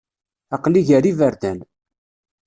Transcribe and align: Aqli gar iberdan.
Aqli 0.55 0.81
gar 0.87 1.03
iberdan. 1.11 1.59